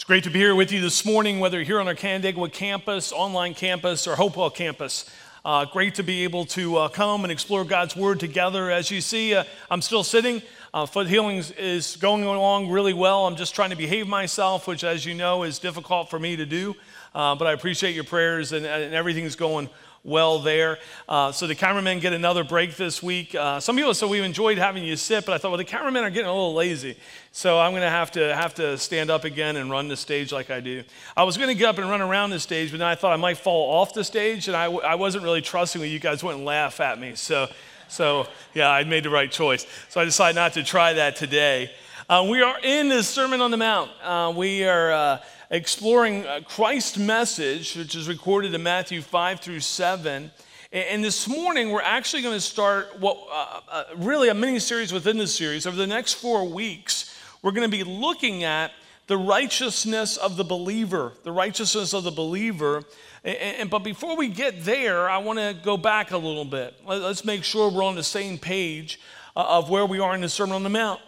[0.00, 2.48] It's great to be here with you this morning, whether you're here on our Canandaigua
[2.48, 5.04] campus, online campus, or Hopewell campus.
[5.44, 8.70] Uh, great to be able to uh, come and explore God's Word together.
[8.70, 10.40] As you see, uh, I'm still sitting.
[10.72, 13.26] Uh, foot healing is going along really well.
[13.26, 16.46] I'm just trying to behave myself, which, as you know, is difficult for me to
[16.46, 16.74] do.
[17.14, 19.68] Uh, but I appreciate your prayers, and, and everything's going
[20.02, 20.78] well there.
[21.08, 23.34] Uh, so the cameramen get another break this week.
[23.34, 26.04] Uh, some people said we enjoyed having you sit, but I thought, well, the cameramen
[26.04, 26.96] are getting a little lazy,
[27.32, 30.32] so I'm going to have to have to stand up again and run the stage
[30.32, 30.82] like I do.
[31.16, 33.12] I was going to get up and run around the stage, but then I thought
[33.12, 36.24] I might fall off the stage, and I, I wasn't really trusting that you guys
[36.24, 37.14] wouldn't laugh at me.
[37.14, 37.48] So,
[37.88, 39.66] so yeah, I made the right choice.
[39.90, 41.70] So I decided not to try that today.
[42.08, 43.90] Uh, we are in the Sermon on the Mount.
[44.02, 45.18] Uh, we are uh,
[45.50, 50.30] exploring uh, Christ's message, which is recorded in Matthew 5 through 7.
[50.72, 54.92] And this morning, we're actually going to start what uh, uh, really a mini series
[54.92, 55.66] within the series.
[55.66, 58.70] Over the next four weeks, we're going to be looking at
[59.08, 62.84] the righteousness of the believer, the righteousness of the believer.
[63.24, 66.76] And, and, but before we get there, I want to go back a little bit.
[66.86, 69.00] Let's make sure we're on the same page
[69.34, 71.00] uh, of where we are in the Sermon on the Mount.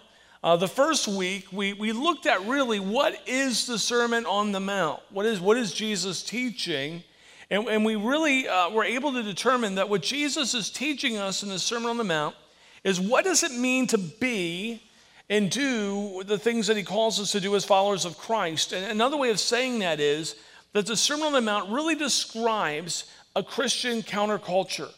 [0.44, 4.58] Uh, the first week, we, we looked at really what is the Sermon on the
[4.58, 5.00] Mount?
[5.10, 7.04] What is, what is Jesus teaching?
[7.48, 11.44] And, and we really uh, were able to determine that what Jesus is teaching us
[11.44, 12.34] in the Sermon on the Mount
[12.82, 14.82] is what does it mean to be
[15.30, 18.72] and do the things that he calls us to do as followers of Christ.
[18.72, 20.34] And another way of saying that is
[20.72, 23.04] that the Sermon on the Mount really describes
[23.36, 24.90] a Christian counterculture.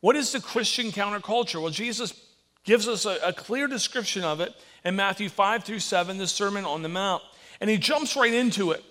[0.00, 1.62] What is the Christian counterculture?
[1.62, 2.12] Well, Jesus
[2.68, 6.66] gives us a, a clear description of it in Matthew 5 through 7, the Sermon
[6.66, 7.22] on the Mount.
[7.62, 8.84] And he jumps right into it.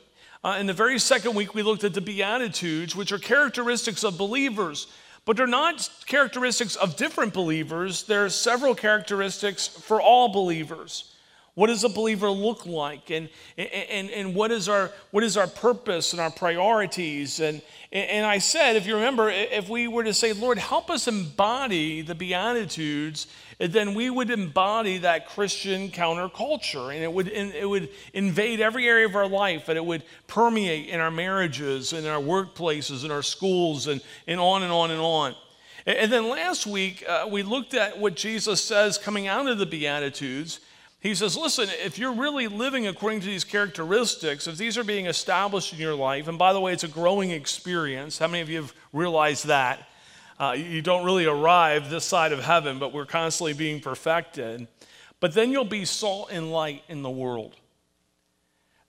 [0.43, 4.17] Uh, in the very second week, we looked at the Beatitudes, which are characteristics of
[4.17, 4.87] believers,
[5.25, 8.01] but they're not characteristics of different believers.
[8.01, 11.13] There are several characteristics for all believers.
[11.57, 13.09] What does a believer look like?
[13.09, 17.39] And, and, and what, is our, what is our purpose and our priorities?
[17.39, 21.07] And, and I said, if you remember, if we were to say, Lord, help us
[21.07, 23.25] embody the Beatitudes,
[23.57, 26.93] then we would embody that Christian counterculture.
[26.93, 30.89] And it would, it would invade every area of our life, and it would permeate
[30.89, 35.01] in our marriages, in our workplaces, in our schools, and, and on and on and
[35.01, 35.33] on.
[35.87, 39.65] And then last week, uh, we looked at what Jesus says coming out of the
[39.65, 40.59] Beatitudes.
[40.99, 45.05] He says, listen, if you're really living according to these characteristics, if these are being
[45.05, 48.17] established in your life, and by the way, it's a growing experience.
[48.17, 49.87] How many of you have realized that?
[50.39, 54.67] Uh, you don't really arrive this side of heaven, but we're constantly being perfected.
[55.19, 57.55] But then you'll be salt and light in the world.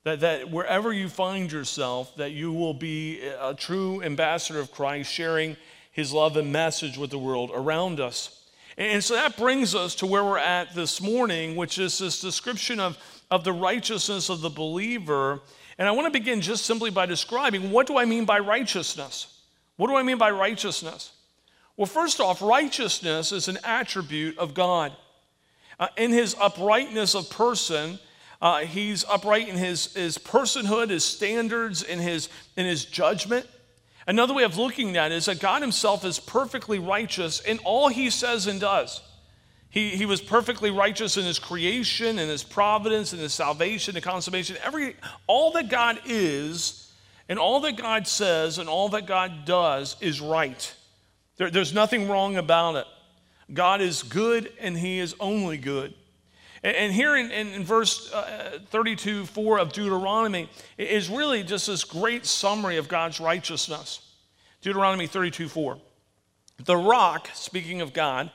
[0.05, 5.13] That, that wherever you find yourself, that you will be a true ambassador of Christ,
[5.13, 5.57] sharing
[5.91, 8.38] his love and message with the world around us.
[8.79, 12.79] And so that brings us to where we're at this morning, which is this description
[12.79, 12.97] of,
[13.29, 15.41] of the righteousness of the believer.
[15.79, 19.43] And I want to begin just simply by describing what do I mean by righteousness?
[19.77, 21.11] What do I mean by righteousness?
[21.77, 24.93] Well, first off, righteousness is an attribute of God.
[25.81, 27.99] Uh, in his uprightness of person,
[28.41, 33.45] uh, he's upright in his, his personhood, his standards, in his, in his judgment.
[34.09, 37.89] Another way of looking at it is that God Himself is perfectly righteous in all
[37.89, 39.03] He says and does.
[39.69, 44.03] He, he was perfectly righteous in His creation, in His providence, in His salvation, and
[44.03, 44.57] consummation.
[44.65, 44.97] Every,
[45.27, 46.91] all that God is,
[47.29, 50.75] and all that God says, and all that God does is right.
[51.37, 52.87] There, there's nothing wrong about it.
[53.53, 55.93] God is good, and He is only good.
[56.63, 61.85] And here in, in, in verse uh, 32 4 of Deuteronomy is really just this
[61.85, 64.01] great summary of God's righteousness.
[64.61, 65.79] Deuteronomy 32 4.
[66.65, 68.31] The rock, speaking of God,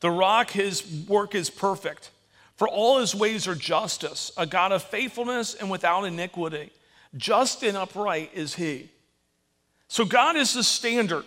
[0.00, 2.10] the rock, his work is perfect.
[2.56, 6.72] For all his ways are justice, a God of faithfulness and without iniquity.
[7.16, 8.90] Just and upright is he.
[9.86, 11.24] So God is the standard.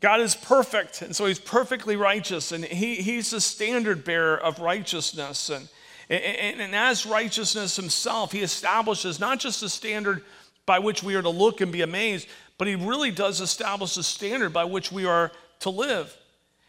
[0.00, 4.60] God is perfect, and so he's perfectly righteous, and he, he's the standard bearer of
[4.60, 5.50] righteousness.
[5.50, 5.68] And,
[6.08, 10.22] and, and as righteousness himself, he establishes not just the standard
[10.66, 12.28] by which we are to look and be amazed,
[12.58, 16.16] but he really does establish the standard by which we are to live.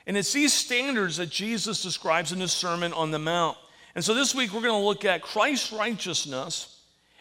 [0.07, 3.57] And it's these standards that Jesus describes in his Sermon on the Mount.
[3.93, 6.79] And so this week we're going to look at Christ's righteousness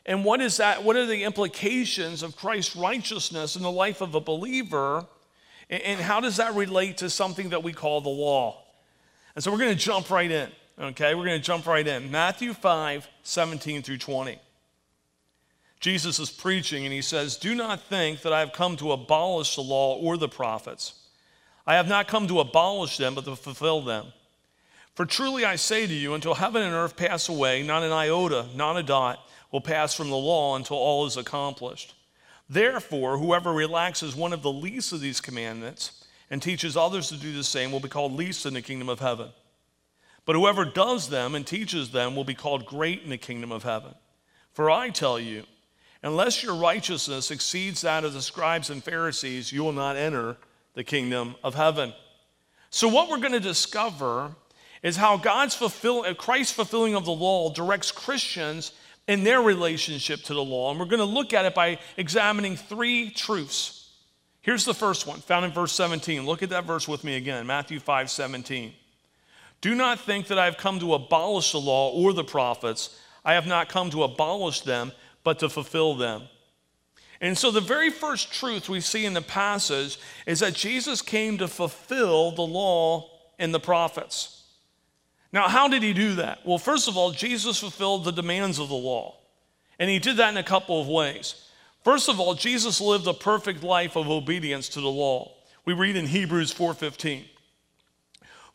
[0.08, 0.82] and what is that?
[0.82, 5.04] What are the implications of Christ's righteousness in the life of a believer?
[5.70, 8.62] And how does that relate to something that we call the law?
[9.34, 10.48] And so we're going to jump right in,
[10.80, 11.14] okay?
[11.14, 12.10] We're going to jump right in.
[12.10, 14.38] Matthew 5, 17 through 20.
[15.80, 19.54] Jesus is preaching and he says, Do not think that I have come to abolish
[19.54, 20.94] the law or the prophets.
[21.66, 24.06] I have not come to abolish them, but to fulfill them.
[24.94, 28.46] For truly I say to you, until heaven and earth pass away, not an iota,
[28.56, 29.20] not a dot
[29.52, 31.94] will pass from the law until all is accomplished.
[32.48, 37.32] Therefore, whoever relaxes one of the least of these commandments and teaches others to do
[37.32, 39.30] the same will be called least in the kingdom of heaven.
[40.24, 43.62] But whoever does them and teaches them will be called great in the kingdom of
[43.62, 43.94] heaven.
[44.52, 45.44] For I tell you,
[46.02, 50.36] unless your righteousness exceeds that of the scribes and Pharisees, you will not enter
[50.74, 51.94] the kingdom of heaven.
[52.70, 54.34] So, what we're going to discover
[54.82, 58.72] is how God's fulfill, Christ's fulfilling of the law directs Christians
[59.08, 60.70] in their relationship to the law.
[60.70, 63.90] And we're going to look at it by examining three truths.
[64.42, 66.24] Here's the first one, found in verse 17.
[66.24, 68.72] Look at that verse with me again Matthew 5 17.
[69.60, 73.00] Do not think that I have come to abolish the law or the prophets.
[73.24, 74.92] I have not come to abolish them,
[75.24, 76.28] but to fulfill them.
[77.20, 81.38] And so, the very first truth we see in the passage is that Jesus came
[81.38, 83.10] to fulfill the law
[83.40, 84.37] and the prophets.
[85.32, 86.40] Now, how did he do that?
[86.44, 89.16] Well, first of all, Jesus fulfilled the demands of the law.
[89.78, 91.34] And he did that in a couple of ways.
[91.84, 95.32] First of all, Jesus lived a perfect life of obedience to the law.
[95.64, 97.24] We read in Hebrews 4:15.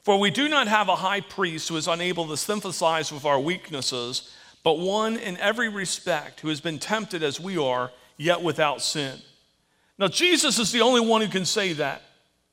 [0.04, 3.40] For we do not have a high priest who is unable to sympathize with our
[3.40, 4.30] weaknesses,
[4.64, 9.22] but one in every respect who has been tempted as we are, yet without sin.
[9.98, 12.02] Now, Jesus is the only one who can say that.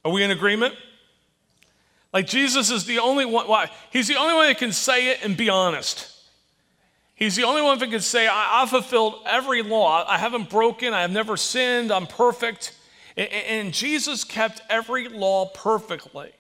[0.05, 0.75] Are we in agreement?
[2.13, 3.71] Like Jesus is the only one, why?
[3.93, 6.11] He's the only one that can say it and be honest.
[7.15, 10.05] He's the only one that can say, I, have fulfilled every law.
[10.09, 10.95] I haven't broken.
[10.95, 11.93] I have never sinned.
[11.93, 12.75] I'm perfect.
[13.17, 16.33] And, and Jesus kept every law perfectly,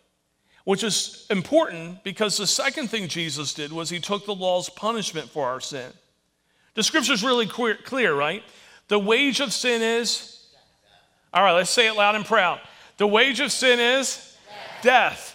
[0.64, 5.28] which is important because the second thing Jesus did was he took the law's punishment
[5.28, 5.92] for our sin.
[6.74, 8.42] The scripture's really clear, clear right?
[8.88, 10.46] The wage of sin is,
[11.34, 12.58] all right, let's say it loud and proud.
[12.96, 14.36] The wage of sin is
[14.82, 15.29] death.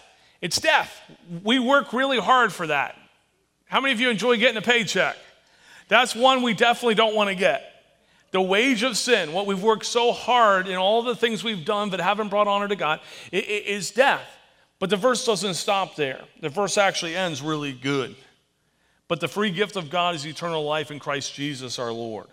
[0.46, 1.02] It's death.
[1.44, 2.96] We work really hard for that.
[3.66, 5.18] How many of you enjoy getting a paycheck?
[5.88, 7.64] That's one we definitely don't want to get.
[8.30, 11.90] The wage of sin, what we've worked so hard in all the things we've done
[11.90, 13.00] that haven't brought honor to God,
[13.32, 14.22] is death.
[14.78, 16.22] But the verse doesn't stop there.
[16.42, 18.16] The verse actually ends really good.
[19.08, 22.28] But the free gift of God is eternal life in Christ Jesus our Lord.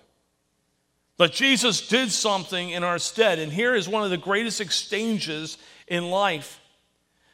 [1.16, 5.56] But Jesus did something in our stead, and here is one of the greatest exchanges
[5.88, 6.58] in life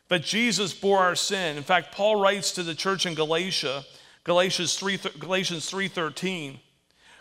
[0.08, 1.56] but Jesus bore our sin.
[1.56, 3.84] In fact, Paul writes to the church in Galatia,
[4.24, 6.60] Galatians 3, Galatians 3:13,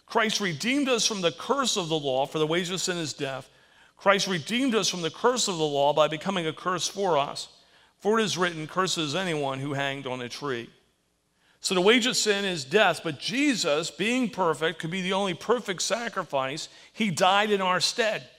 [0.05, 3.13] Christ redeemed us from the curse of the law, for the wages of sin is
[3.13, 3.49] death.
[3.97, 7.49] Christ redeemed us from the curse of the law by becoming a curse for us.
[7.99, 10.69] For it is written, curses anyone who hanged on a tree.
[11.59, 15.33] So the wage of sin is death, but Jesus, being perfect, could be the only
[15.33, 16.69] perfect sacrifice.
[16.93, 18.29] He died in our stead.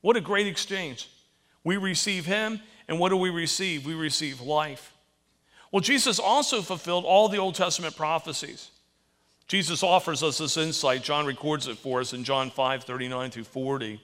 [0.00, 1.08] What a great exchange.
[1.62, 3.84] We receive him, and what do we receive?
[3.84, 4.92] We receive life.
[5.70, 8.70] Well, Jesus also fulfilled all the Old Testament prophecies.
[9.46, 11.02] Jesus offers us this insight.
[11.02, 14.00] John records it for us in John 5 39 through 40.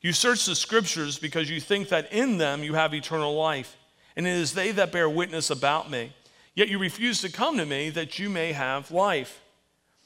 [0.00, 3.76] You search the scriptures because you think that in them you have eternal life,
[4.16, 6.12] and it is they that bear witness about me.
[6.54, 9.42] Yet you refuse to come to me that you may have life.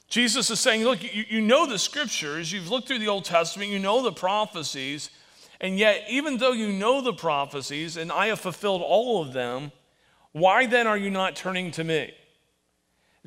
[0.07, 3.71] Jesus is saying, Look, you, you know the scriptures, you've looked through the Old Testament,
[3.71, 5.09] you know the prophecies,
[5.63, 9.71] and yet, even though you know the prophecies and I have fulfilled all of them,
[10.33, 12.13] why then are you not turning to me?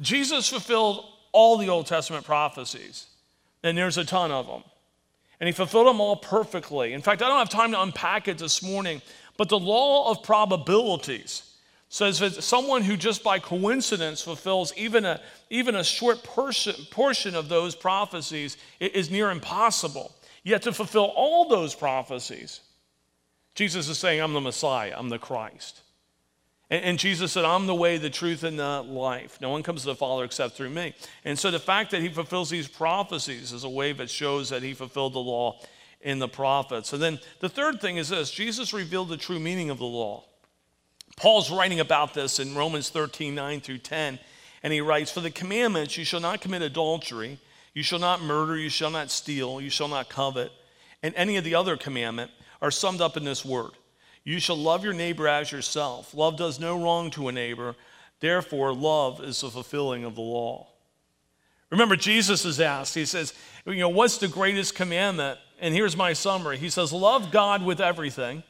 [0.01, 3.07] Jesus fulfilled all the Old Testament prophecies,
[3.63, 4.63] and there's a ton of them.
[5.41, 6.93] And he fulfilled them all perfectly.
[6.93, 9.01] In fact, I don't have time to unpack it this morning,
[9.39, 11.43] but the law of probabilities
[11.89, 17.35] says that someone who just by coincidence fulfills even a, even a short portion, portion
[17.35, 20.15] of those prophecies is near impossible.
[20.47, 22.61] Yet to fulfill all those prophecies,
[23.57, 25.81] Jesus is saying, I'm the Messiah, I'm the Christ.
[26.71, 29.41] And, and, Jesus said, I'm the way, the truth, and the life.
[29.41, 30.95] No one comes to the Father except through me.
[31.25, 34.63] And so the fact that he fulfills these prophecies is a way that shows that
[34.63, 35.59] he fulfilled the law
[36.01, 36.93] in the prophets.
[36.93, 40.23] And then the third thing is this Jesus revealed the true meaning of the law.
[41.17, 44.21] Paul's writing about this in Romans 13, 9 through 10.
[44.63, 47.41] And he writes, For the commandments, you shall not commit adultery.
[47.77, 50.51] You shall not murder, you shall not steal, you shall not covet,
[51.03, 52.31] and any of the other commandment
[52.63, 53.73] are summed up in this word.
[54.25, 56.15] You shall love your neighbor as yourself.
[56.15, 57.77] Love does no wrong to a neighbor.
[58.21, 60.69] Therefore, love is the fulfilling of the law.
[61.69, 63.35] Remember, Jesus is asked, he says,
[63.67, 65.39] you know, what's the greatest commandment?
[65.61, 66.57] And here's my summary.
[66.57, 68.43] He says, love God with everything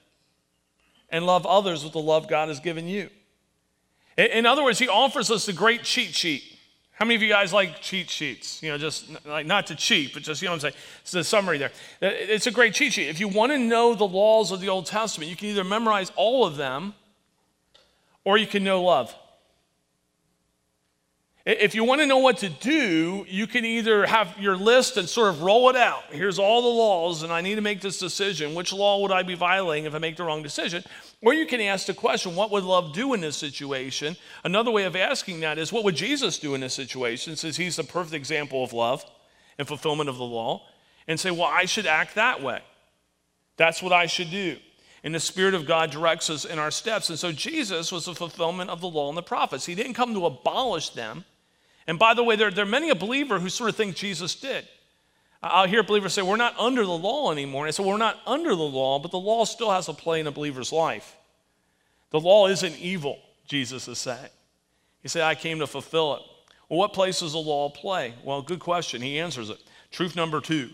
[1.09, 3.11] and love others with the love God has given you.
[4.17, 6.45] In other words, he offers us the great cheat sheet.
[6.97, 8.63] How many of you guys like cheat sheets?
[8.63, 10.75] You know, just like not to cheat, but just, you know what I'm saying?
[11.03, 11.71] It's the summary there.
[12.01, 13.09] Uh, it's a great cheat sheet.
[13.09, 16.11] If you want to know the laws of the Old Testament, you can either memorize
[16.17, 16.95] all of them
[18.25, 19.15] or you can know love.
[21.45, 25.07] If you want to know what to do, you can either have your list and
[25.07, 26.03] sort of roll it out.
[26.11, 28.55] Here's all the laws, and I need to make this decision.
[28.55, 30.83] Which law would I be violating if I make the wrong decision?
[31.23, 34.17] Or you can ask the question, what would love do in this situation?
[34.45, 37.77] Another way of asking that is, what would Jesus do in this situation, since he's
[37.77, 39.05] the perfect example of love
[39.59, 40.63] and fulfillment of the law?
[41.09, 42.61] And say, well, I should act that way.
[43.57, 44.59] That's what I should do.
[45.05, 47.11] And the Spirit of God directs us in our steps.
[47.11, 49.65] And so Jesus was the fulfillment of the law and the prophets.
[49.65, 51.25] He didn't come to abolish them.
[51.87, 54.35] And by the way, there, there are many a believer who sort of think Jesus
[54.35, 54.67] did.
[55.51, 57.65] I'll hear believers say, We're not under the law anymore.
[57.65, 60.21] And I say, We're not under the law, but the law still has a play
[60.21, 61.17] in a believer's life.
[62.11, 64.31] The law isn't evil, Jesus is saying.
[65.03, 66.23] He said, I came to fulfill it.
[66.69, 68.15] Well, what place does the law play?
[68.25, 69.03] Well, good question.
[69.03, 69.59] He answers it.
[69.91, 70.71] Truth number two.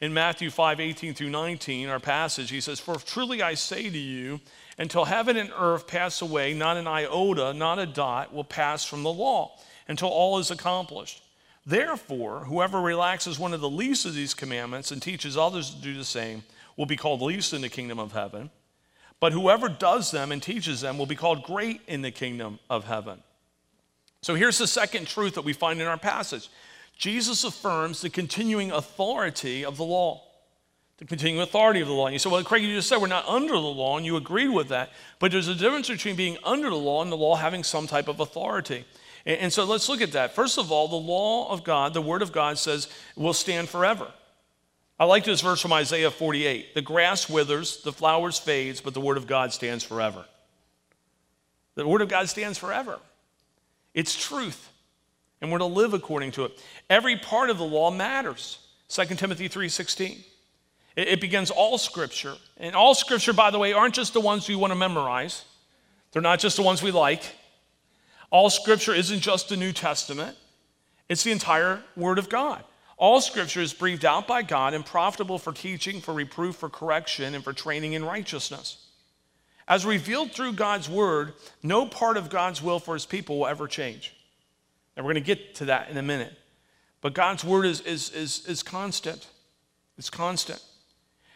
[0.00, 3.98] In Matthew 5 18 through 19, our passage, he says, For truly I say to
[3.98, 4.40] you,
[4.76, 9.02] until heaven and earth pass away, not an iota, not a dot will pass from
[9.02, 9.56] the law
[9.88, 11.22] until all is accomplished.
[11.66, 15.96] Therefore, whoever relaxes one of the least of these commandments and teaches others to do
[15.96, 16.44] the same
[16.76, 18.50] will be called least in the kingdom of heaven.
[19.18, 22.84] But whoever does them and teaches them will be called great in the kingdom of
[22.84, 23.20] heaven.
[24.22, 26.48] So here's the second truth that we find in our passage
[26.96, 30.22] Jesus affirms the continuing authority of the law.
[30.98, 32.06] The continuing authority of the law.
[32.06, 34.16] And you say, well, Craig, you just said we're not under the law, and you
[34.16, 34.90] agreed with that.
[35.18, 38.08] But there's a difference between being under the law and the law having some type
[38.08, 38.86] of authority.
[39.26, 40.36] And so let's look at that.
[40.36, 44.06] First of all, the law of God, the word of God says, will stand forever.
[45.00, 46.74] I like this verse from Isaiah 48.
[46.74, 50.24] The grass withers, the flowers fades, but the word of God stands forever.
[51.74, 53.00] The word of God stands forever.
[53.94, 54.70] It's truth,
[55.40, 56.62] and we're to live according to it.
[56.88, 58.58] Every part of the law matters.
[58.88, 60.24] 2 Timothy 3:16.
[60.94, 62.34] It, it begins all scripture.
[62.56, 65.44] And all scripture, by the way, aren't just the ones we want to memorize.
[66.12, 67.34] They're not just the ones we like.
[68.30, 70.36] All scripture isn't just the New Testament,
[71.08, 72.64] it's the entire Word of God.
[72.98, 77.34] All scripture is breathed out by God and profitable for teaching, for reproof, for correction,
[77.34, 78.86] and for training in righteousness.
[79.68, 83.66] As revealed through God's word, no part of God's will for his people will ever
[83.66, 84.14] change.
[84.96, 86.32] And we're going to get to that in a minute.
[87.02, 89.26] But God's word is, is, is, is constant.
[89.98, 90.62] It's constant.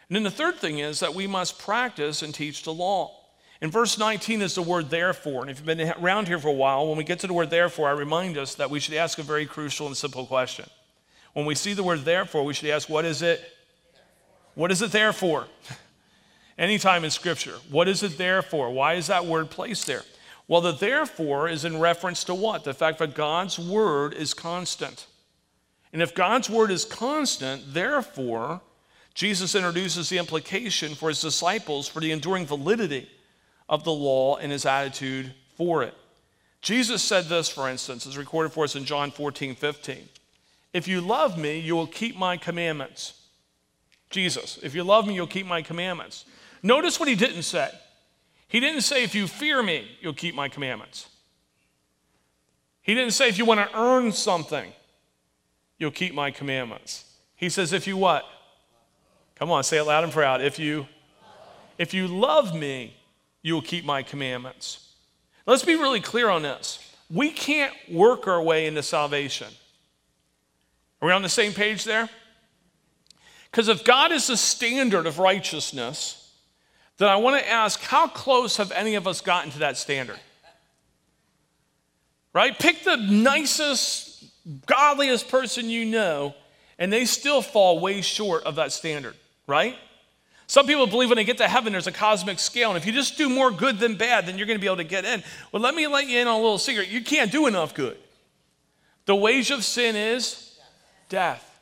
[0.09, 3.20] And then the third thing is that we must practice and teach the law.
[3.61, 5.41] In verse 19 is the word therefore.
[5.41, 7.51] And if you've been around here for a while, when we get to the word
[7.51, 10.67] therefore, I remind us that we should ask a very crucial and simple question.
[11.33, 13.41] When we see the word therefore, we should ask, what is it?
[14.55, 15.47] What is it there for?
[16.57, 18.69] Anytime in Scripture, what is it there for?
[18.71, 20.03] Why is that word placed there?
[20.47, 22.63] Well, the therefore is in reference to what?
[22.63, 25.05] The fact that God's word is constant.
[25.93, 28.61] And if God's word is constant, therefore,
[29.13, 33.07] Jesus introduces the implication for his disciples for the enduring validity
[33.71, 35.95] of the law and his attitude for it.
[36.61, 40.09] Jesus said this, for instance, is recorded for us in John 14, 15.
[40.73, 43.13] If you love me, you will keep my commandments.
[44.09, 46.25] Jesus, if you love me, you'll keep my commandments.
[46.61, 47.69] Notice what he didn't say.
[48.47, 51.07] He didn't say, if you fear me, you'll keep my commandments.
[52.81, 54.73] He didn't say, if you want to earn something,
[55.77, 57.05] you'll keep my commandments.
[57.37, 58.25] He says, if you what?
[59.35, 60.41] Come on, say it loud and proud.
[60.41, 60.87] If you,
[61.77, 62.97] if you love me,
[63.41, 64.93] you will keep my commandments.
[65.45, 66.79] Let's be really clear on this.
[67.09, 69.47] We can't work our way into salvation.
[71.01, 72.09] Are we on the same page there?
[73.49, 76.31] Because if God is the standard of righteousness,
[76.97, 80.19] then I want to ask how close have any of us gotten to that standard?
[82.33, 82.57] Right?
[82.57, 84.23] Pick the nicest,
[84.67, 86.33] godliest person you know,
[86.79, 89.15] and they still fall way short of that standard,
[89.47, 89.75] right?
[90.51, 92.71] Some people believe when they get to heaven, there's a cosmic scale.
[92.71, 94.75] And if you just do more good than bad, then you're going to be able
[94.75, 95.23] to get in.
[95.49, 96.89] Well, let me let you in on a little secret.
[96.89, 97.95] You can't do enough good.
[99.05, 100.59] The wage of sin is
[101.07, 101.57] death.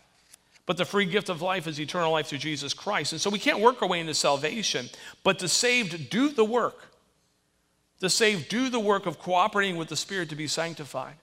[0.65, 3.11] But the free gift of life is eternal life through Jesus Christ.
[3.11, 4.89] And so we can't work our way into salvation,
[5.23, 6.87] but the saved do the work.
[7.99, 11.13] The saved do the work of cooperating with the Spirit to be sanctified.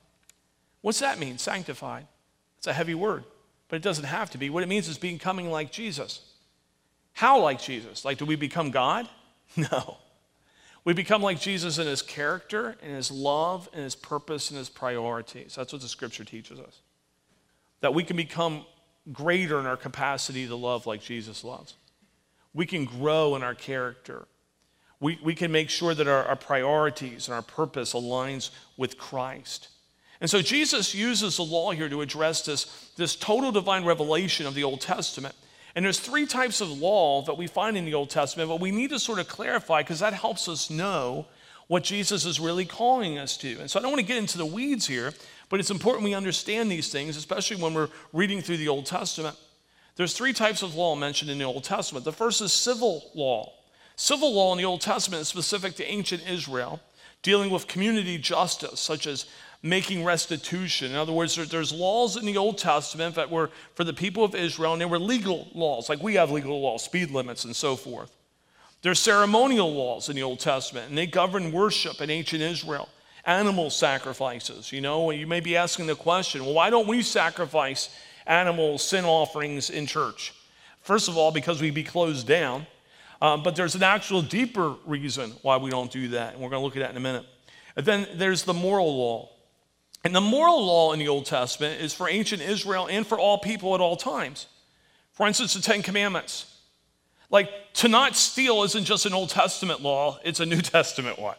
[0.82, 2.06] What's that mean, sanctified?
[2.58, 3.24] It's a heavy word,
[3.68, 4.50] but it doesn't have to be.
[4.50, 6.20] What it means is becoming like Jesus.
[7.16, 8.04] How like Jesus?
[8.04, 9.08] Like, do we become God?
[9.56, 9.96] No.
[10.84, 14.68] We become like Jesus in his character, in his love, in his purpose, and his
[14.68, 15.54] priorities.
[15.54, 16.80] That's what the scripture teaches us.
[17.80, 18.66] That we can become
[19.12, 21.74] greater in our capacity to love like Jesus loves.
[22.52, 24.28] We can grow in our character.
[25.00, 29.68] We, we can make sure that our, our priorities and our purpose aligns with Christ.
[30.20, 34.54] And so Jesus uses the law here to address this, this total divine revelation of
[34.54, 35.34] the Old Testament
[35.76, 38.70] and there's three types of law that we find in the Old Testament, but we
[38.70, 41.26] need to sort of clarify because that helps us know
[41.66, 43.58] what Jesus is really calling us to.
[43.60, 45.12] And so I don't want to get into the weeds here,
[45.50, 49.36] but it's important we understand these things, especially when we're reading through the Old Testament.
[49.96, 52.06] There's three types of law mentioned in the Old Testament.
[52.06, 53.52] The first is civil law.
[53.96, 56.80] Civil law in the Old Testament is specific to ancient Israel,
[57.20, 59.26] dealing with community justice, such as
[59.62, 60.90] making restitution.
[60.90, 64.34] In other words, there's laws in the Old Testament that were for the people of
[64.34, 67.76] Israel, and they were legal laws, like we have legal laws, speed limits, and so
[67.76, 68.14] forth.
[68.82, 72.88] There's ceremonial laws in the Old Testament, and they govern worship in ancient Israel.
[73.24, 74.70] Animal sacrifices.
[74.70, 77.88] You know, you may be asking the question, well, why don't we sacrifice
[78.26, 80.32] animal sin offerings in church?
[80.82, 82.66] First of all, because we'd be closed down.
[83.20, 86.60] Um, but there's an actual deeper reason why we don't do that, and we're going
[86.60, 87.24] to look at that in a minute.
[87.74, 89.30] And then there's the moral law.
[90.06, 93.38] And the moral law in the Old Testament is for ancient Israel and for all
[93.38, 94.46] people at all times.
[95.10, 96.60] For instance, the Ten Commandments.
[97.28, 101.34] Like, to not steal isn't just an Old Testament law, it's a New Testament one.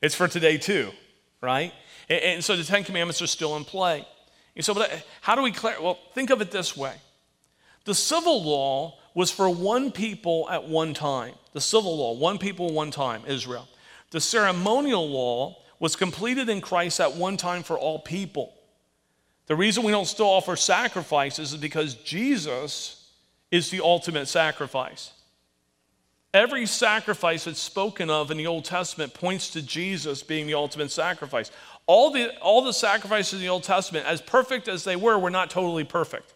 [0.00, 0.92] It's for today too,
[1.40, 1.72] right?
[2.08, 4.06] And, and so the Ten Commandments are still in play.
[4.54, 4.86] And so, uh,
[5.20, 5.82] how do we clarify?
[5.82, 6.94] Well, think of it this way
[7.84, 11.34] the civil law was for one people at one time.
[11.52, 13.66] The civil law, one people, one time, Israel.
[14.12, 18.54] The ceremonial law was completed in Christ at one time for all people.
[19.46, 23.10] The reason we don't still offer sacrifices is because Jesus
[23.50, 25.10] is the ultimate sacrifice.
[26.32, 30.92] Every sacrifice that's spoken of in the Old Testament points to Jesus being the ultimate
[30.92, 31.50] sacrifice.
[31.88, 35.30] All the, all the sacrifices in the Old Testament, as perfect as they were, were
[35.30, 36.32] not totally perfect.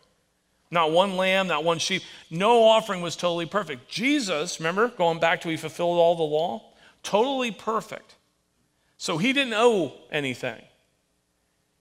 [0.72, 2.02] Not one lamb, not one sheep.
[2.30, 3.88] No offering was totally perfect.
[3.88, 6.72] Jesus, remember, going back to he fulfilled all the law,
[7.04, 8.15] totally perfect.
[8.96, 10.62] So he didn't owe anything.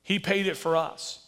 [0.04, 1.26] He paid it for us.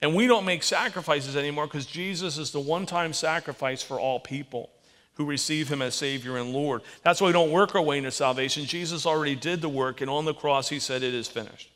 [0.00, 4.20] And we don't make sacrifices anymore because Jesus is the one time sacrifice for all
[4.20, 4.70] people
[5.14, 6.82] who receive him as Savior and Lord.
[7.02, 8.64] That's why we don't work our way into salvation.
[8.64, 11.70] Jesus already did the work, and on the cross, he said, It is finished.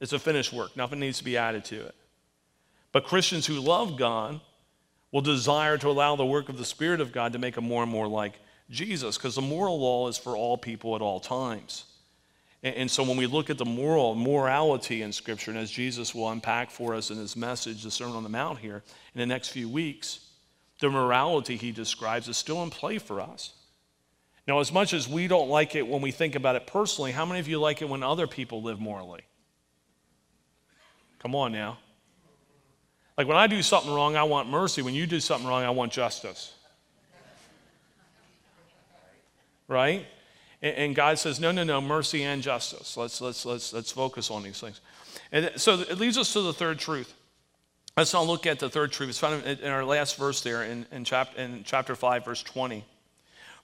[0.00, 1.94] It's a finished work, nothing needs to be added to it.
[2.92, 4.40] But Christians who love God
[5.10, 7.82] will desire to allow the work of the Spirit of God to make them more
[7.82, 8.38] and more like
[8.70, 11.84] Jesus, because the moral law is for all people at all times.
[12.64, 16.30] And so when we look at the moral morality in Scripture, and as Jesus will
[16.30, 18.82] unpack for us in his message, the Sermon on the Mount here,
[19.14, 20.30] in the next few weeks,
[20.80, 23.52] the morality he describes is still in play for us.
[24.48, 27.26] Now, as much as we don't like it when we think about it personally, how
[27.26, 29.20] many of you like it when other people live morally?
[31.18, 31.76] Come on now.
[33.18, 34.80] Like when I do something wrong, I want mercy.
[34.80, 36.54] When you do something wrong, I want justice.
[39.68, 40.06] Right?
[40.64, 42.96] And God says, no, no, no, mercy and justice.
[42.96, 44.80] Let's, let's, let's, let's focus on these things.
[45.30, 47.12] And so it leads us to the third truth.
[47.98, 49.10] Let's now look at the third truth.
[49.10, 52.82] It's found in our last verse there in, in, chapter, in chapter 5, verse 20.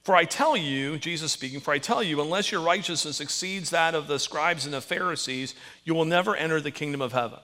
[0.02, 3.94] For I tell you, Jesus speaking, for I tell you, unless your righteousness exceeds that
[3.94, 7.40] of the scribes and the Pharisees, you will never enter the kingdom of heaven.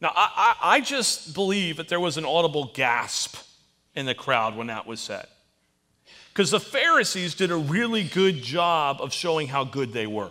[0.00, 3.36] Now, I, I, I just believe that there was an audible gasp
[3.94, 5.28] in the crowd when that was said.
[6.32, 10.30] Because the Pharisees did a really good job of showing how good they were.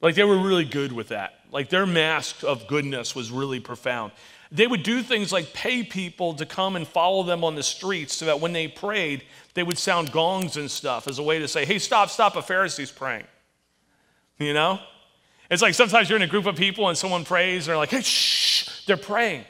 [0.00, 1.34] Like they were really good with that.
[1.50, 4.12] Like their mask of goodness was really profound.
[4.50, 8.14] They would do things like pay people to come and follow them on the streets
[8.14, 11.48] so that when they prayed, they would sound gongs and stuff as a way to
[11.48, 13.26] say, hey, stop, stop, a Pharisee's praying.
[14.38, 14.78] You know?
[15.50, 17.90] It's like sometimes you're in a group of people and someone prays and they're like,
[17.90, 19.44] hey, shh, they're praying.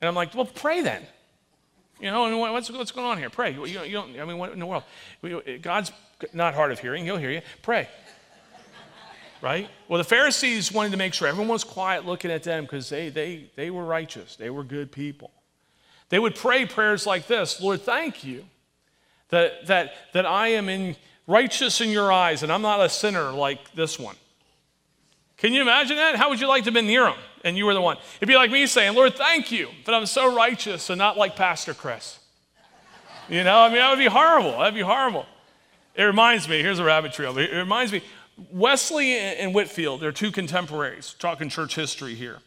[0.00, 1.02] And I'm like, well, pray then.
[2.04, 3.30] You know, what's, what's going on here?
[3.30, 3.54] Pray.
[3.54, 4.82] You, you don't, I mean, what in the world?
[5.62, 5.90] God's
[6.34, 7.02] not hard of hearing.
[7.02, 7.40] He'll hear you.
[7.62, 7.88] Pray.
[9.40, 9.70] right?
[9.88, 13.08] Well, the Pharisees wanted to make sure everyone was quiet looking at them because they,
[13.08, 14.36] they, they were righteous.
[14.36, 15.30] They were good people.
[16.10, 18.44] They would pray prayers like this Lord, thank you
[19.30, 23.32] that, that, that I am in, righteous in your eyes and I'm not a sinner
[23.32, 24.16] like this one.
[25.36, 26.16] Can you imagine that?
[26.16, 27.96] How would you like to have been near him and you were the one?
[28.16, 31.36] It'd be like me saying, Lord, thank you that I'm so righteous and not like
[31.36, 32.18] Pastor Chris.
[33.28, 34.58] You know, I mean, that would be horrible.
[34.58, 35.26] That'd be horrible.
[35.94, 37.36] It reminds me, here's a rabbit trail.
[37.38, 38.02] It reminds me,
[38.50, 42.38] Wesley and Whitefield, they're two contemporaries, talking church history here.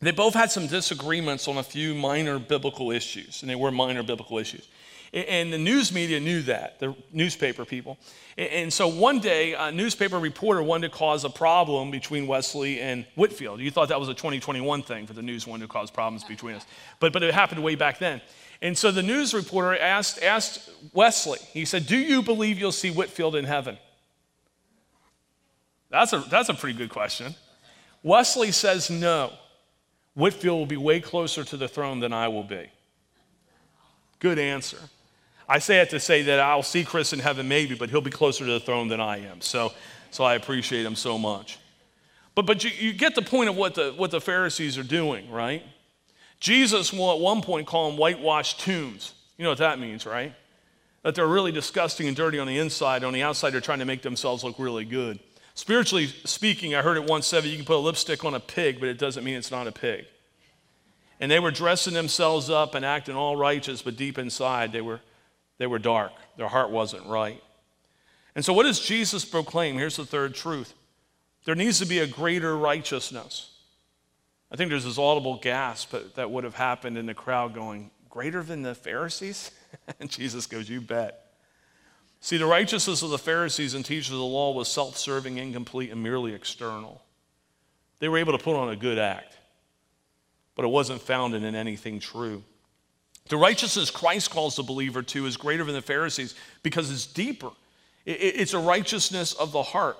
[0.00, 4.02] They both had some disagreements on a few minor biblical issues, and they were minor
[4.02, 4.68] biblical issues.
[5.12, 7.98] And the news media knew that, the newspaper people.
[8.36, 13.06] And so one day, a newspaper reporter wanted to cause a problem between Wesley and
[13.14, 13.60] Whitefield.
[13.60, 16.56] You thought that was a 2021 thing for the news wanting to cause problems between
[16.56, 16.66] us.
[17.00, 18.20] But, but it happened way back then.
[18.60, 22.90] And so the news reporter asked, asked Wesley, he said, Do you believe you'll see
[22.90, 23.78] Whitefield in heaven?
[25.90, 27.34] That's a, that's a pretty good question.
[28.02, 29.32] Wesley says, No.
[30.18, 32.68] Whitefield will be way closer to the throne than I will be.
[34.18, 34.80] Good answer.
[35.48, 38.10] I say it to say that I'll see Chris in heaven maybe, but he'll be
[38.10, 39.40] closer to the throne than I am.
[39.40, 39.72] So,
[40.10, 41.60] so I appreciate him so much.
[42.34, 45.30] But, but you, you get the point of what the, what the Pharisees are doing,
[45.30, 45.62] right?
[46.40, 49.14] Jesus will at one point call them whitewashed tombs.
[49.36, 50.34] You know what that means, right?
[51.04, 53.04] That they're really disgusting and dirty on the inside.
[53.04, 55.20] On the outside, they're trying to make themselves look really good.
[55.58, 58.38] Spiritually speaking, I heard it once said that you can put a lipstick on a
[58.38, 60.04] pig, but it doesn't mean it's not a pig.
[61.18, 65.00] And they were dressing themselves up and acting all righteous, but deep inside they were,
[65.58, 66.12] they were dark.
[66.36, 67.42] Their heart wasn't right.
[68.36, 69.74] And so, what does Jesus proclaim?
[69.74, 70.74] Here's the third truth
[71.44, 73.50] there needs to be a greater righteousness.
[74.52, 78.44] I think there's this audible gasp that would have happened in the crowd going, Greater
[78.44, 79.50] than the Pharisees?
[79.98, 81.27] and Jesus goes, You bet.
[82.20, 85.90] See, the righteousness of the Pharisees and teachers of the law was self serving, incomplete,
[85.90, 87.02] and merely external.
[88.00, 89.38] They were able to put on a good act
[90.58, 92.42] but it wasn't founded in anything true.
[93.28, 97.50] The righteousness Christ calls the believer to is greater than the Pharisees because it's deeper.
[98.04, 99.98] It's a righteousness of the heart.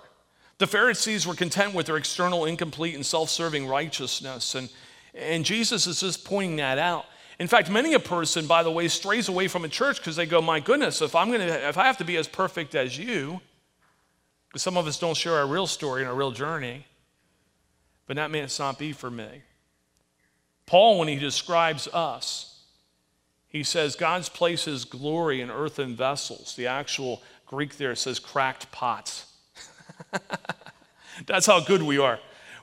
[0.58, 4.56] The Pharisees were content with their external, incomplete, and self serving righteousness.
[4.56, 4.68] And,
[5.14, 7.06] and Jesus is just pointing that out.
[7.38, 10.26] In fact, many a person, by the way, strays away from a church because they
[10.26, 13.40] go, My goodness, if, I'm gonna, if I have to be as perfect as you,
[14.48, 16.86] because some of us don't share our real story and our real journey,
[18.06, 19.42] but that may not be for me.
[20.66, 22.62] Paul, when he describes us,
[23.48, 26.54] he says God's places glory in earthen vessels.
[26.56, 29.26] The actual Greek there says cracked pots.
[31.26, 32.18] That's how good we are.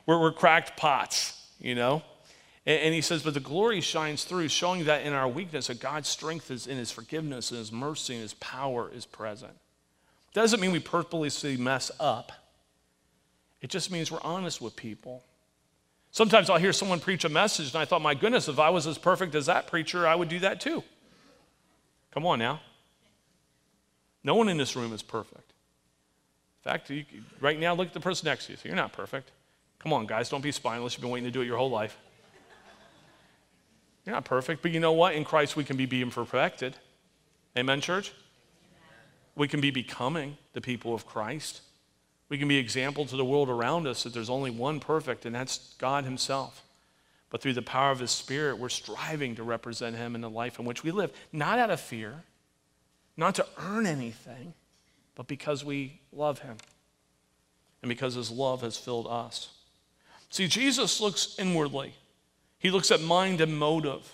[0.05, 2.03] We're, we're cracked pots, you know?
[2.65, 5.79] And, and, he says, but the glory shines through, showing that in our weakness, that
[5.79, 9.53] God's strength is in his forgiveness and his mercy and his power is present.
[10.33, 12.31] Doesn't mean we purposely mess up.
[13.61, 15.23] It just means we're honest with people.
[16.11, 18.87] Sometimes I'll hear someone preach a message, and I thought, my goodness, if I was
[18.87, 20.83] as perfect as that preacher, I would do that too.
[22.11, 22.61] Come on now.
[24.23, 25.51] No one in this room is perfect.
[26.63, 27.05] In fact, you,
[27.41, 28.57] right now, look at the person next to you.
[28.57, 29.31] So you're not perfect.
[29.79, 30.93] Come on, guys, don't be spineless.
[30.93, 31.97] You've been waiting to do it your whole life.
[34.05, 35.15] You're not perfect, but you know what?
[35.15, 36.75] In Christ, we can be being perfected.
[37.57, 38.11] Amen, church?
[39.35, 41.61] We can be becoming the people of Christ.
[42.29, 45.35] We can be example to the world around us that there's only one perfect, and
[45.35, 46.63] that's God Himself.
[47.29, 50.59] But through the power of His Spirit, we're striving to represent Him in the life
[50.59, 52.23] in which we live, not out of fear,
[53.17, 54.53] not to earn anything,
[55.15, 56.57] but because we love Him
[57.81, 59.49] and because His love has filled us.
[60.29, 61.93] See, Jesus looks inwardly,
[62.65, 64.11] He looks at mind and motive.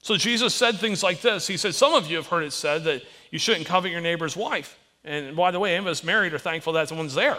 [0.00, 2.84] So Jesus said things like this He said, Some of you have heard it said
[2.84, 4.78] that you shouldn't covet your neighbor's wife.
[5.04, 7.38] And by the way, any of us married are thankful that someone's there.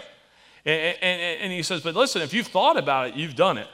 [0.63, 3.67] And, and, and he says, but listen, if you've thought about it, you've done it.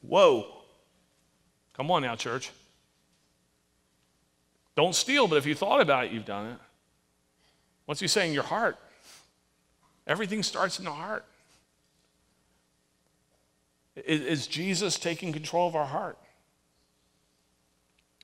[0.00, 0.48] Whoa.
[1.74, 2.50] Come on now, church.
[4.74, 6.58] Don't steal, but if you thought about it, you've done it.
[7.86, 8.32] What's he saying?
[8.32, 8.76] Your heart.
[10.08, 11.24] Everything starts in the heart.
[13.96, 16.18] Is Jesus taking control of our heart?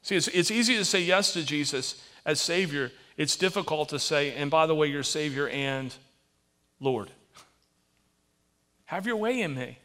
[0.02, 4.32] See, it's, it's easy to say yes to Jesus as Savior it's difficult to say,
[4.32, 5.94] and by the way, you're Savior and
[6.80, 7.10] Lord.
[8.86, 9.76] Have your way in me.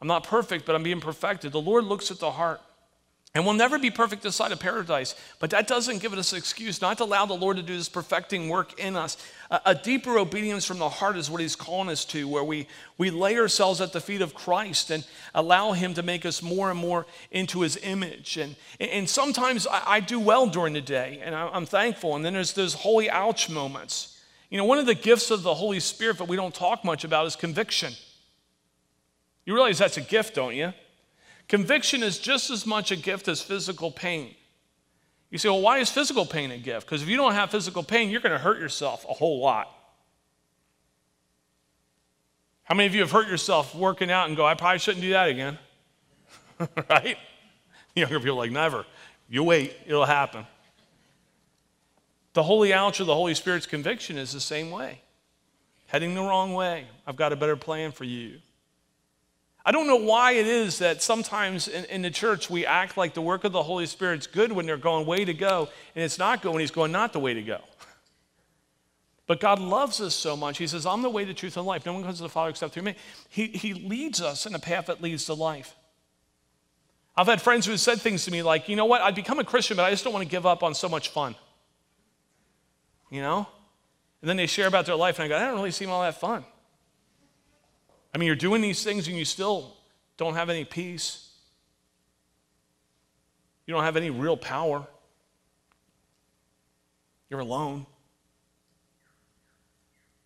[0.00, 1.52] I'm not perfect, but I'm being perfected.
[1.52, 2.62] The Lord looks at the heart.
[3.32, 6.38] And we'll never be perfect this side of paradise, but that doesn't give us an
[6.38, 9.16] excuse not to allow the Lord to do this perfecting work in us.
[9.52, 12.66] A, a, deeper obedience from the heart is what He's calling us to, where we,
[12.98, 16.72] we lay ourselves at the feet of Christ and allow Him to make us more
[16.72, 18.36] and more into His image.
[18.36, 22.16] And, and sometimes I, I do well during the day, and I, I'm thankful.
[22.16, 24.18] And then there's those holy ouch moments.
[24.50, 27.04] You know, one of the gifts of the Holy Spirit that we don't talk much
[27.04, 27.92] about is conviction.
[29.46, 30.72] You realize that's a gift, don't you?
[31.50, 34.36] Conviction is just as much a gift as physical pain.
[35.30, 36.86] You say, well, why is physical pain a gift?
[36.86, 39.68] Because if you don't have physical pain, you're going to hurt yourself a whole lot.
[42.62, 45.10] How many of you have hurt yourself working out and go, I probably shouldn't do
[45.10, 45.58] that again?
[46.88, 47.18] right?
[47.96, 48.86] Younger people like, never.
[49.28, 50.46] You wait, it'll happen.
[52.34, 55.00] The holy ouch of the Holy Spirit's conviction is the same way.
[55.88, 56.86] Heading the wrong way.
[57.08, 58.38] I've got a better plan for you.
[59.70, 63.14] I don't know why it is that sometimes in, in, the church we act like
[63.14, 66.18] the work of the Holy Spirit's good when they're going way to go, and it's
[66.18, 67.60] not good when He's going not the way to go.
[69.28, 70.58] But God loves us so much.
[70.58, 71.86] He says, I'm the way, the truth, and life.
[71.86, 72.96] No one comes to the Father except through me.
[73.28, 75.76] He, he leads us in a path that leads to life.
[77.16, 79.38] I've had friends who have said things to me like, you know what, I'd become
[79.38, 81.36] a Christian, but I just don't want to give up on so much fun.
[83.08, 83.46] You know?
[84.20, 86.02] And then they share about their life, and I go, I don't really seem all
[86.02, 86.44] that fun.
[88.12, 89.76] I mean, you're doing these things and you still
[90.16, 91.30] don't have any peace.
[93.66, 94.86] You don't have any real power.
[97.28, 97.86] You're alone.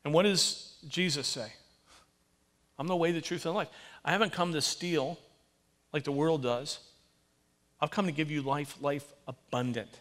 [0.05, 1.53] And what does Jesus say?
[2.79, 3.69] I'm the way, the truth, and the life.
[4.05, 5.19] I haven't come to steal
[5.93, 6.79] like the world does.
[7.81, 10.01] I've come to give you life, life abundant.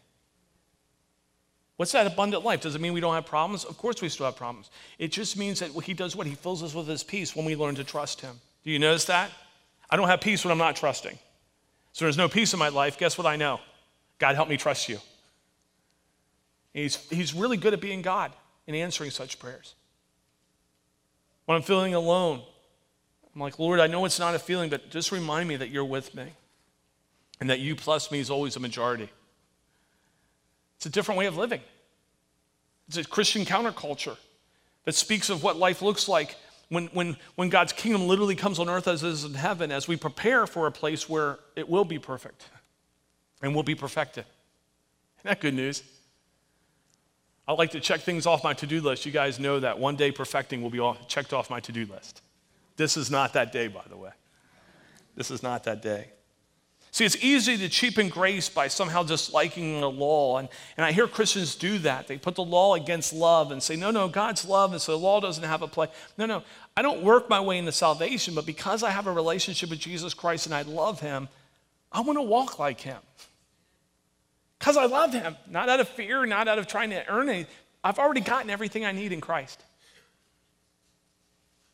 [1.77, 2.61] What's that abundant life?
[2.61, 3.65] Does it mean we don't have problems?
[3.65, 4.69] Of course we still have problems.
[4.99, 6.27] It just means that he does what?
[6.27, 8.39] He fills us with his peace when we learn to trust him.
[8.63, 9.31] Do you notice that?
[9.89, 11.17] I don't have peace when I'm not trusting.
[11.93, 12.97] So there's no peace in my life.
[12.97, 13.59] Guess what I know?
[14.19, 14.99] God, help me trust you.
[16.73, 18.31] He's, he's really good at being God
[18.67, 19.75] and answering such prayers.
[21.45, 22.41] When I'm feeling alone,
[23.33, 25.85] I'm like, Lord, I know it's not a feeling, but just remind me that you're
[25.85, 26.27] with me
[27.39, 29.09] and that you plus me is always a majority.
[30.83, 31.61] It's a different way of living.
[32.89, 34.17] It's a Christian counterculture
[34.83, 36.35] that speaks of what life looks like
[36.67, 39.87] when, when, when God's kingdom literally comes on earth as it is in heaven, as
[39.87, 42.49] we prepare for a place where it will be perfect
[43.41, 44.25] and will be perfected.
[45.19, 45.83] Isn't that good news?
[47.47, 49.05] I like to check things off my to do list.
[49.05, 51.85] You guys know that one day perfecting will be all checked off my to do
[51.85, 52.21] list.
[52.75, 54.11] This is not that day, by the way.
[55.15, 56.09] This is not that day.
[56.93, 60.37] See, it's easy to cheapen grace by somehow disliking the law.
[60.37, 62.07] And, and I hear Christians do that.
[62.07, 64.99] They put the law against love and say, no, no, God's love, and so the
[64.99, 65.89] law doesn't have a place.
[66.19, 66.43] No, no,
[66.77, 70.13] I don't work my way into salvation, but because I have a relationship with Jesus
[70.13, 71.29] Christ and I love him,
[71.91, 72.99] I want to walk like him.
[74.59, 77.51] Because I love him, not out of fear, not out of trying to earn anything.
[77.83, 79.63] I've already gotten everything I need in Christ.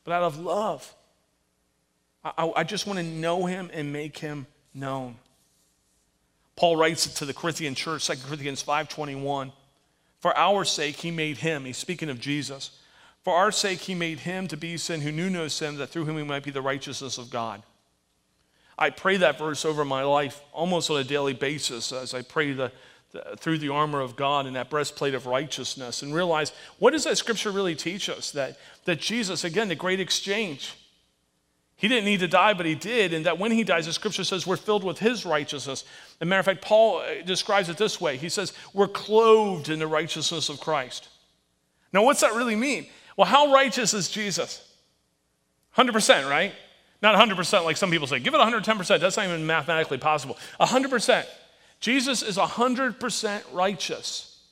[0.05, 0.95] But out of love,
[2.23, 5.15] I, I just want to know him and make him known.
[6.55, 9.53] Paul writes it to the Corinthian church, 2 Corinthians 5:21,
[10.19, 12.71] "For our sake he made him," he's speaking of Jesus.
[13.23, 16.05] "For our sake he made him to be sin who knew no sin, that through
[16.05, 17.63] him we might be the righteousness of God."
[18.79, 22.53] I pray that verse over my life almost on a daily basis as I pray
[22.53, 22.71] the,
[23.11, 27.03] the, through the armor of God and that breastplate of righteousness and realize what does
[27.03, 28.31] that scripture really teach us?
[28.31, 30.75] That, that Jesus, again, the great exchange,
[31.79, 33.13] he didn't need to die, but he did.
[33.13, 35.85] And that when he dies, the scripture says we're filled with his righteousness.
[35.85, 39.69] As a matter of fact, Paul uh, describes it this way He says, We're clothed
[39.69, 41.07] in the righteousness of Christ.
[41.93, 42.87] Now, what's that really mean?
[43.15, 44.61] Well, how righteous is Jesus?
[45.77, 46.51] 100%, right?
[47.01, 48.19] Not 100% like some people say.
[48.19, 48.99] Give it 110%.
[48.99, 50.37] That's not even mathematically possible.
[50.59, 51.25] 100%.
[51.79, 54.43] Jesus is 100% righteous.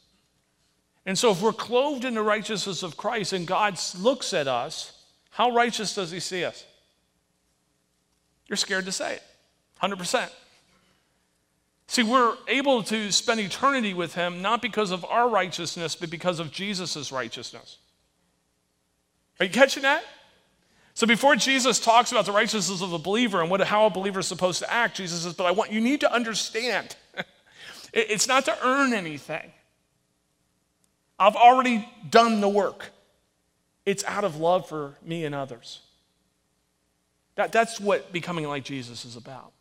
[1.05, 4.93] And so, if we're clothed in the righteousness of Christ and God looks at us,
[5.31, 6.65] how righteous does he see us?
[8.47, 9.23] You're scared to say it.
[9.81, 10.29] 100%.
[11.87, 16.39] See, we're able to spend eternity with him not because of our righteousness, but because
[16.39, 17.77] of Jesus' righteousness.
[19.39, 20.03] Are you catching that?
[20.93, 24.19] So before Jesus talks about the righteousness of a believer and what, how a believer
[24.19, 26.95] is supposed to act, Jesus says, but I want you need to understand.
[27.93, 29.51] it's not to earn anything.
[31.19, 32.91] I've already done the work.
[33.85, 35.81] It's out of love for me and others.
[37.37, 39.53] That, that's what becoming like Jesus is about.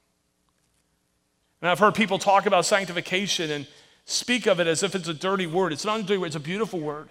[1.61, 3.67] And I've heard people talk about sanctification and
[4.07, 5.73] speak of it as if it's a dirty word.
[5.73, 7.11] It's not a dirty word, it's a beautiful word.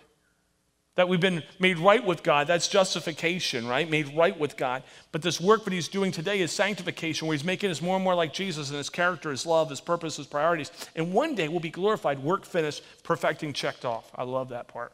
[0.96, 2.48] That we've been made right with God.
[2.48, 3.90] That's justification, right?
[3.90, 4.82] Made right with God.
[5.12, 8.04] But this work that he's doing today is sanctification, where he's making us more and
[8.04, 10.72] more like Jesus in his character, his love, his purpose, his priorities.
[10.96, 14.10] And one day we'll be glorified, work finished, perfecting checked off.
[14.16, 14.94] I love that part.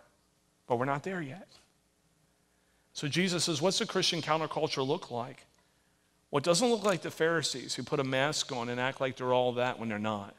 [0.68, 1.48] But we're not there yet.
[2.94, 5.46] So Jesus says, What's the Christian counterculture look like?
[6.34, 9.34] It doesn't look like the Pharisees who put a mask on and act like they're
[9.34, 10.34] all that when they're not.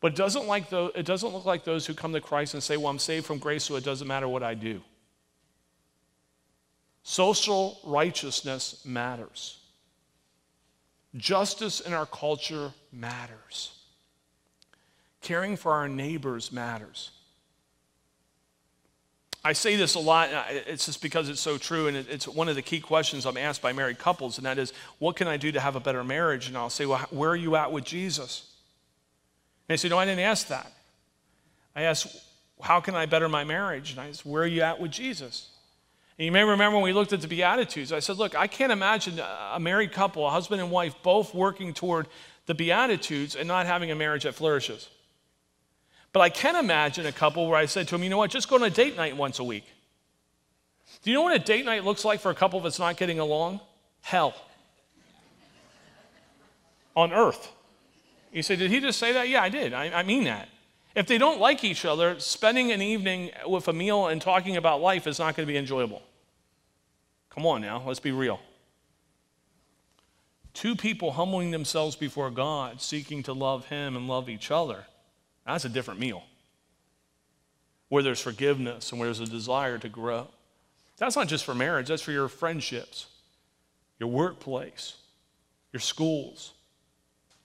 [0.00, 2.62] But it doesn't, like the, it doesn't look like those who come to Christ and
[2.62, 4.82] say, Well, I'm saved from grace, so it doesn't matter what I do.
[7.04, 9.58] Social righteousness matters.
[11.16, 13.78] Justice in our culture matters.
[15.20, 17.10] Caring for our neighbors matters.
[19.44, 22.54] I say this a lot, it's just because it's so true, and it's one of
[22.54, 25.50] the key questions I'm asked by married couples, and that is, what can I do
[25.50, 26.46] to have a better marriage?
[26.46, 28.48] And I'll say, well, where are you at with Jesus?
[29.68, 30.70] And they say, no, I didn't ask that.
[31.74, 32.16] I asked,
[32.60, 33.90] how can I better my marriage?
[33.90, 35.48] And I said, where are you at with Jesus?
[36.18, 38.70] And you may remember when we looked at the Beatitudes, I said, look, I can't
[38.70, 42.06] imagine a married couple, a husband and wife, both working toward
[42.46, 44.88] the Beatitudes and not having a marriage that flourishes.
[46.12, 48.48] But I can imagine a couple where I said to them, you know what, just
[48.48, 49.64] go on a date night once a week.
[51.02, 53.18] Do you know what a date night looks like for a couple that's not getting
[53.18, 53.60] along?
[54.02, 54.34] Hell.
[56.94, 57.50] on earth.
[58.30, 59.28] You say, did he just say that?
[59.28, 59.72] Yeah, I did.
[59.72, 60.48] I, I mean that.
[60.94, 64.82] If they don't like each other, spending an evening with a meal and talking about
[64.82, 66.02] life is not going to be enjoyable.
[67.30, 68.40] Come on now, let's be real.
[70.52, 74.84] Two people humbling themselves before God, seeking to love Him and love each other
[75.46, 76.22] that's a different meal.
[77.88, 80.26] where there's forgiveness and where there's a desire to grow.
[80.96, 83.06] That's not just for marriage, that's for your friendships,
[84.00, 84.96] your workplace,
[85.74, 86.52] your schools.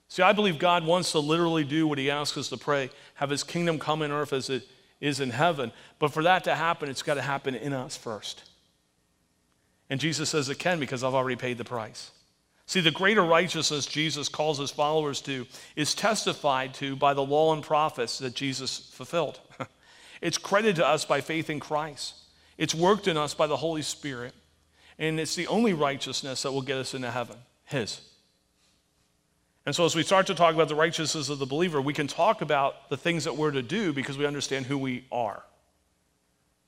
[0.07, 3.29] See, I believe God wants to literally do what He asks us to pray have
[3.29, 4.63] His kingdom come in earth as it
[5.01, 5.73] is in heaven.
[5.99, 8.43] But for that to happen, it's got to happen in us first.
[9.89, 12.11] And Jesus says it can because I've already paid the price.
[12.67, 17.53] See, the greater righteousness Jesus calls his followers to is testified to by the law
[17.53, 19.39] and prophets that Jesus fulfilled.
[20.21, 22.13] it's credited to us by faith in Christ,
[22.57, 24.33] it's worked in us by the Holy Spirit,
[24.99, 28.01] and it's the only righteousness that will get us into heaven His.
[29.65, 32.07] And so, as we start to talk about the righteousness of the believer, we can
[32.07, 35.41] talk about the things that we're to do because we understand who we are.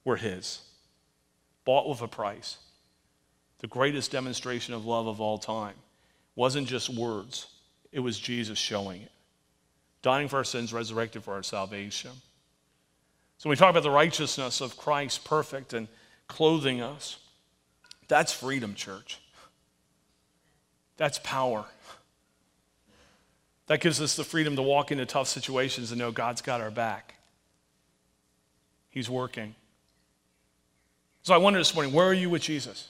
[0.05, 0.61] We're His,
[1.65, 2.57] bought with a price,
[3.59, 5.75] the greatest demonstration of love of all time
[6.35, 7.47] wasn't just words,
[7.91, 9.11] it was Jesus showing it.
[10.01, 12.11] Dying for our sins, resurrected for our salvation.
[13.37, 15.87] So when we talk about the righteousness of Christ, perfect and
[16.27, 17.17] clothing us,
[18.07, 19.19] that's freedom, church.
[20.97, 21.65] That's power.
[23.67, 26.71] That gives us the freedom to walk into tough situations and know God's got our
[26.71, 27.15] back.
[28.89, 29.55] He's working.
[31.21, 32.89] So I wonder this morning, where are you with Jesus?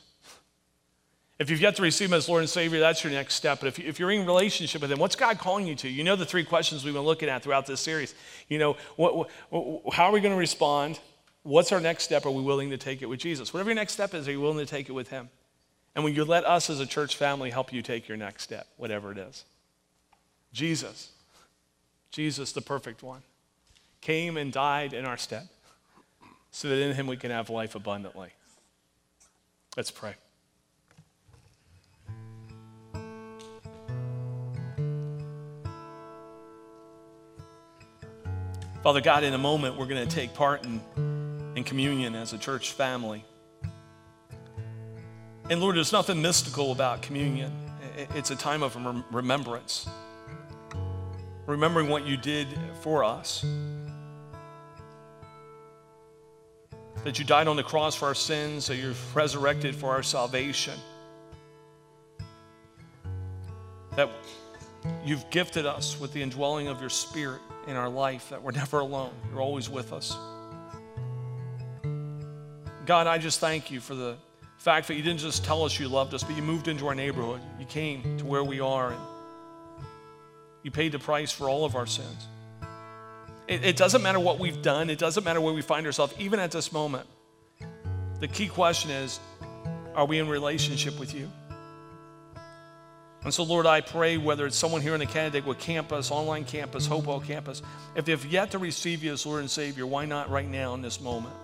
[1.39, 3.61] If you've yet to receive him as Lord and Savior, that's your next step.
[3.61, 5.89] But if, you're in relationship with him, what's God calling you to?
[5.89, 8.13] You know the three questions we've been looking at throughout this series.
[8.49, 10.99] You know, what, what, how are we going to respond?
[11.43, 12.25] What's our next step?
[12.25, 13.53] Are we willing to take it with Jesus?
[13.53, 15.29] Whatever your next step is, are you willing to take it with him?
[15.95, 18.67] And when you let us as a church family help you take your next step,
[18.75, 19.45] whatever it is.
[20.51, 21.11] Jesus,
[22.11, 23.21] Jesus, the perfect one,
[24.01, 25.47] came and died in our stead
[26.51, 28.29] so that in him we can have life abundantly.
[29.77, 30.15] Let's pray.
[38.81, 40.81] Father God, in a moment, we're going to take part in,
[41.53, 43.25] in communion as a church family.
[45.49, 47.51] And Lord, there's nothing mystical about communion,
[48.15, 48.77] it's a time of
[49.11, 49.89] remembrance,
[51.45, 52.47] remembering what you did
[52.79, 53.45] for us.
[57.03, 60.75] That you died on the cross for our sins, that you're resurrected for our salvation.
[63.97, 64.09] That
[65.03, 68.79] you've gifted us with the indwelling of your spirit in our life, that we're never
[68.79, 69.13] alone.
[69.31, 70.17] You're always with us.
[72.85, 74.17] God, I just thank you for the
[74.57, 76.95] fact that you didn't just tell us you loved us, but you moved into our
[76.95, 77.39] neighborhood.
[77.59, 79.01] You came to where we are, and
[80.63, 82.27] you paid the price for all of our sins.
[83.47, 86.39] It, it doesn't matter what we've done, it doesn't matter where we find ourselves, even
[86.39, 87.07] at this moment.
[88.19, 89.19] The key question is
[89.95, 91.29] are we in relationship with you?
[93.23, 96.85] And so, Lord, I pray whether it's someone here in the Canandaigua campus, online campus,
[96.85, 97.61] Hopewell campus,
[97.95, 100.81] if they've yet to receive you as Lord and Savior, why not right now in
[100.81, 101.35] this moment?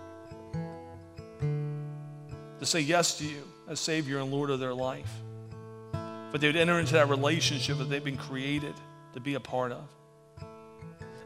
[2.60, 5.12] To say yes to you as Savior and Lord of their life.
[6.32, 8.74] But they would enter into that relationship that they've been created
[9.14, 9.84] to be a part of.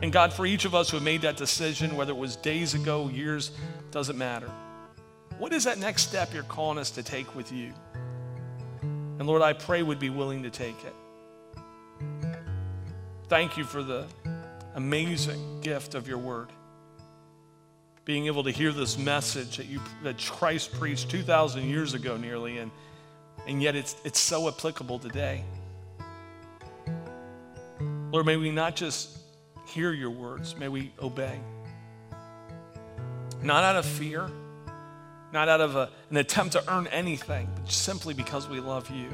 [0.01, 2.73] And God, for each of us who have made that decision, whether it was days
[2.73, 3.51] ago, years,
[3.91, 4.49] doesn't matter.
[5.37, 7.73] What is that next step you're calling us to take with you?
[9.19, 10.95] And Lord, I pray would be willing to take it.
[13.27, 14.05] Thank you for the
[14.75, 16.47] amazing gift of your word.
[18.05, 22.57] Being able to hear this message that, you, that Christ preached 2,000 years ago nearly,
[22.59, 22.71] and,
[23.45, 25.43] and yet it's, it's so applicable today.
[28.11, 29.17] Lord, may we not just
[29.67, 31.39] hear your words, may we obey.
[33.43, 34.29] Not out of fear
[35.31, 39.09] not out of a, an attempt to earn anything, but simply because we love you.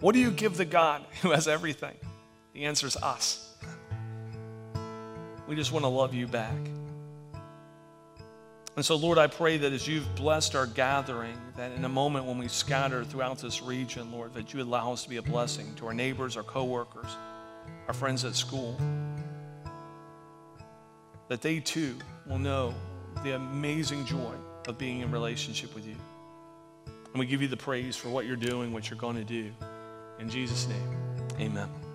[0.00, 1.94] What do you give the God who has everything?
[2.54, 3.54] The answer is us.
[5.46, 6.56] We just want to love you back.
[8.74, 12.24] And so, Lord, I pray that as you've blessed our gathering, that in a moment
[12.24, 15.74] when we scatter throughout this region, Lord, that you allow us to be a blessing
[15.74, 17.14] to our neighbors, our coworkers,
[17.86, 18.78] our friends at school.
[21.28, 22.74] That they too will know
[23.22, 24.34] the amazing joy
[24.68, 25.96] of being in relationship with you.
[26.86, 29.50] And we give you the praise for what you're doing, what you're going to do.
[30.18, 30.96] In Jesus' name,
[31.40, 31.91] amen.